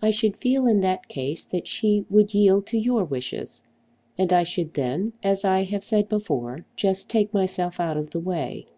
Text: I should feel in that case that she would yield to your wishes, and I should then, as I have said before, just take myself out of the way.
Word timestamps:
I 0.00 0.12
should 0.12 0.36
feel 0.36 0.68
in 0.68 0.82
that 0.82 1.08
case 1.08 1.44
that 1.46 1.66
she 1.66 2.06
would 2.08 2.32
yield 2.32 2.64
to 2.66 2.78
your 2.78 3.02
wishes, 3.02 3.64
and 4.16 4.32
I 4.32 4.44
should 4.44 4.72
then, 4.74 5.14
as 5.20 5.44
I 5.44 5.64
have 5.64 5.82
said 5.82 6.08
before, 6.08 6.64
just 6.76 7.10
take 7.10 7.34
myself 7.34 7.80
out 7.80 7.96
of 7.96 8.10
the 8.10 8.20
way. 8.20 8.68